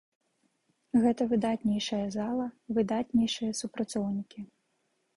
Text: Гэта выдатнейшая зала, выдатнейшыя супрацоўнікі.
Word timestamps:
Гэта 1.03 1.21
выдатнейшая 1.33 2.01
зала, 2.17 2.49
выдатнейшыя 2.79 3.57
супрацоўнікі. 3.63 4.39